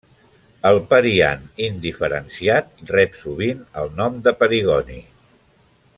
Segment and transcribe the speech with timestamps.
[0.69, 4.99] El periant indiferenciat rep sovint el nom de perigoni.